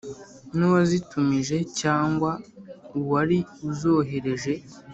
N’uwazitumije 0.55 1.57
cyangwa 1.79 2.31
uwari 2.99 3.39
uzohereje 3.69 4.53